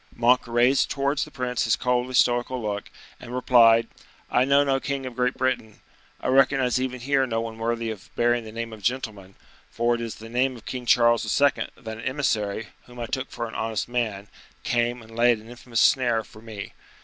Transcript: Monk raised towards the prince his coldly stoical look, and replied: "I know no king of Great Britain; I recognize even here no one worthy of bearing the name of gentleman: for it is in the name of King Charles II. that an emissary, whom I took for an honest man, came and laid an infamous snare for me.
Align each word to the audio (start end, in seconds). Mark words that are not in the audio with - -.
Monk 0.15 0.47
raised 0.47 0.89
towards 0.89 1.23
the 1.25 1.29
prince 1.29 1.65
his 1.65 1.75
coldly 1.75 2.15
stoical 2.15 2.59
look, 2.59 2.89
and 3.19 3.35
replied: 3.35 3.87
"I 4.31 4.45
know 4.45 4.63
no 4.63 4.79
king 4.79 5.05
of 5.05 5.15
Great 5.15 5.35
Britain; 5.35 5.79
I 6.19 6.29
recognize 6.29 6.81
even 6.81 7.01
here 7.01 7.27
no 7.27 7.39
one 7.39 7.59
worthy 7.59 7.91
of 7.91 8.09
bearing 8.15 8.43
the 8.43 8.51
name 8.51 8.73
of 8.73 8.81
gentleman: 8.81 9.35
for 9.69 9.93
it 9.93 10.01
is 10.01 10.19
in 10.19 10.33
the 10.33 10.39
name 10.39 10.57
of 10.57 10.65
King 10.65 10.87
Charles 10.87 11.23
II. 11.39 11.67
that 11.77 11.97
an 11.99 12.01
emissary, 12.03 12.69
whom 12.87 12.99
I 12.99 13.05
took 13.05 13.29
for 13.29 13.47
an 13.47 13.53
honest 13.53 13.87
man, 13.87 14.27
came 14.63 15.03
and 15.03 15.15
laid 15.15 15.37
an 15.37 15.51
infamous 15.51 15.81
snare 15.81 16.23
for 16.23 16.41
me. 16.41 16.73